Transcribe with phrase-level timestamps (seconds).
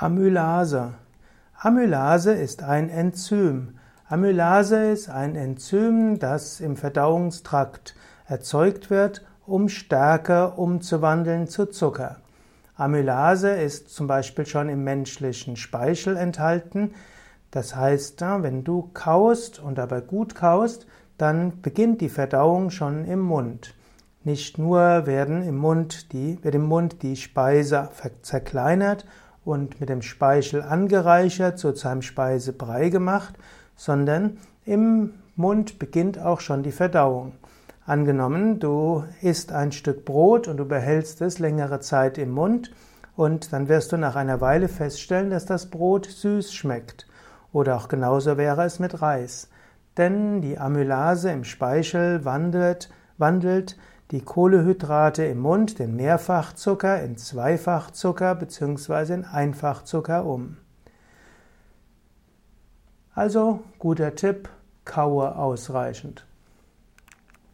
[0.00, 0.94] Amylase.
[1.58, 3.80] Amylase ist ein Enzym.
[4.08, 7.96] Amylase ist ein Enzym, das im Verdauungstrakt
[8.28, 12.18] erzeugt wird, um Stärke umzuwandeln zu Zucker.
[12.76, 16.92] Amylase ist zum Beispiel schon im menschlichen Speichel enthalten.
[17.50, 20.86] Das heißt, wenn du kaust und dabei gut kaust,
[21.16, 23.74] dann beginnt die Verdauung schon im Mund.
[24.22, 27.88] Nicht nur werden im Mund die, wird im Mund die Speise
[28.22, 29.04] zerkleinert
[29.48, 33.34] und mit dem Speichel angereichert, so zu einem Speisebrei gemacht,
[33.76, 37.32] sondern im Mund beginnt auch schon die Verdauung.
[37.86, 42.72] Angenommen, du isst ein Stück Brot und du behältst es längere Zeit im Mund
[43.16, 47.06] und dann wirst du nach einer Weile feststellen, dass das Brot süß schmeckt.
[47.50, 49.48] Oder auch genauso wäre es mit Reis.
[49.96, 53.78] Denn die Amylase im Speichel wandelt, wandelt
[54.10, 59.14] die Kohlehydrate im Mund, den Mehrfachzucker, in Zweifachzucker bzw.
[59.14, 60.56] in Einfachzucker um.
[63.14, 64.48] Also guter Tipp,
[64.84, 66.27] kaue ausreichend.